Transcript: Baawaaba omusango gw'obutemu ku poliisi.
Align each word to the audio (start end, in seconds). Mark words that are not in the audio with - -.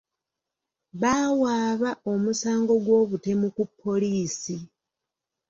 Baawaaba 1.01 1.89
omusango 2.11 2.73
gw'obutemu 2.85 3.47
ku 3.55 3.63
poliisi. 3.81 4.57